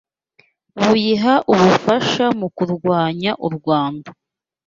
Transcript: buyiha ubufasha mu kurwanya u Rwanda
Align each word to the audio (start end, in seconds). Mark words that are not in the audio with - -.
buyiha 0.83 1.33
ubufasha 1.53 2.25
mu 2.39 2.47
kurwanya 2.57 3.31
u 3.47 3.49
Rwanda 3.55 4.09